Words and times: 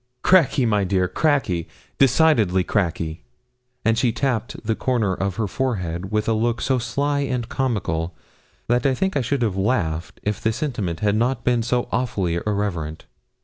Cracky, 0.23 0.65
my 0.65 0.83
dear, 0.83 1.07
cracky 1.07 1.67
decidedly 1.99 2.63
cracky!' 2.63 3.21
And 3.85 3.99
she 3.99 4.11
tapped 4.11 4.65
the 4.65 4.73
corner 4.73 5.13
of 5.13 5.35
her 5.35 5.45
forehead, 5.45 6.11
with 6.11 6.27
a 6.27 6.33
look 6.33 6.59
so 6.59 6.79
sly 6.79 7.19
and 7.19 7.47
comical, 7.47 8.15
that 8.67 8.83
I 8.87 8.95
think 8.95 9.15
I 9.15 9.21
should 9.21 9.43
have 9.43 9.55
laughed, 9.55 10.19
if 10.23 10.41
the 10.41 10.53
sentiment 10.53 11.01
had 11.01 11.15
not 11.15 11.43
been 11.43 11.61
so 11.61 11.87
awfully 11.91 12.33
irreverent. 12.33 13.05